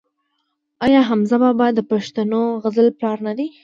آیا 0.85 1.01
حمزه 1.09 1.37
بابا 1.43 1.67
د 1.73 1.79
پښتو 1.91 2.39
غزل 2.63 2.87
پلار 2.97 3.17
نه 3.27 3.33
دی؟ 3.37 3.47